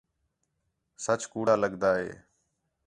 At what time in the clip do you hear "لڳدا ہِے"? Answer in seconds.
1.63-2.11